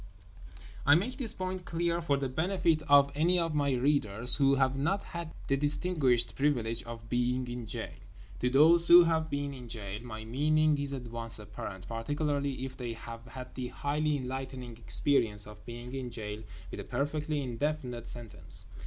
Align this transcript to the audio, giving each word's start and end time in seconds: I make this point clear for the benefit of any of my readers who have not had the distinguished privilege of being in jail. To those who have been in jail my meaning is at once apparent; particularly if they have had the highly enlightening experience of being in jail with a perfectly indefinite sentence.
I 0.83 0.95
make 0.95 1.17
this 1.17 1.31
point 1.31 1.63
clear 1.63 2.01
for 2.01 2.17
the 2.17 2.27
benefit 2.27 2.81
of 2.89 3.11
any 3.13 3.37
of 3.37 3.53
my 3.53 3.73
readers 3.73 4.37
who 4.37 4.55
have 4.55 4.75
not 4.75 5.03
had 5.03 5.31
the 5.47 5.55
distinguished 5.55 6.35
privilege 6.35 6.81
of 6.85 7.07
being 7.07 7.47
in 7.47 7.67
jail. 7.67 7.93
To 8.39 8.49
those 8.49 8.87
who 8.87 9.03
have 9.03 9.29
been 9.29 9.53
in 9.53 9.69
jail 9.69 10.01
my 10.01 10.25
meaning 10.25 10.75
is 10.79 10.91
at 10.93 11.03
once 11.03 11.37
apparent; 11.37 11.87
particularly 11.87 12.65
if 12.65 12.75
they 12.77 12.93
have 12.93 13.23
had 13.27 13.53
the 13.53 13.67
highly 13.67 14.17
enlightening 14.17 14.75
experience 14.77 15.45
of 15.45 15.63
being 15.67 15.93
in 15.93 16.09
jail 16.09 16.41
with 16.71 16.79
a 16.79 16.83
perfectly 16.83 17.39
indefinite 17.43 18.07
sentence. 18.07 18.65